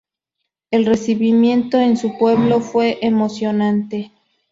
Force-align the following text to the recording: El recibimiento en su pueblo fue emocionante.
El 0.71 0.87
recibimiento 0.87 1.77
en 1.77 1.95
su 1.95 2.17
pueblo 2.17 2.59
fue 2.59 2.97
emocionante. 3.05 4.11